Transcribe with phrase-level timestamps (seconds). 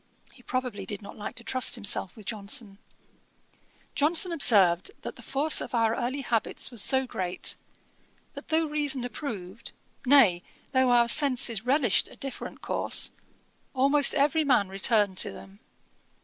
[0.33, 2.79] He probably did not like to trust himself with JOHNSON!
[3.93, 7.55] Johnson observed, that the force of our early habits was so great,
[8.33, 10.41] that though reason approved, nay,
[10.71, 13.11] though our senses relished a different course,
[13.75, 15.59] almost every man returned to them.